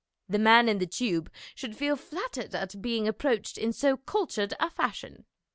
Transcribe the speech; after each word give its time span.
The 0.27 0.39
man 0.39 0.67
in 0.67 0.79
the 0.79 0.87
Tube 0.87 1.31
should 1.53 1.77
feel 1.77 1.95
flattered 1.95 2.55
at 2.55 2.81
being 2.81 3.07
approached 3.07 3.55
in 3.59 3.71
so 3.71 3.97
cultured 3.97 4.55
a 4.59 4.71
fashion. 4.71 5.25